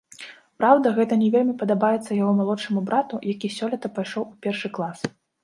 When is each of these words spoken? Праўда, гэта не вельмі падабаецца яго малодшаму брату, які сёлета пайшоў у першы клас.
Праўда, 0.61 0.93
гэта 0.95 1.17
не 1.23 1.27
вельмі 1.35 1.53
падабаецца 1.61 2.17
яго 2.21 2.31
малодшаму 2.39 2.79
брату, 2.89 3.21
які 3.33 3.53
сёлета 3.59 3.93
пайшоў 4.01 4.27
у 4.27 4.33
першы 4.49 4.75
клас. 4.81 4.99